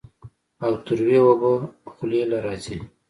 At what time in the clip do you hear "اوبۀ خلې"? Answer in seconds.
1.25-2.21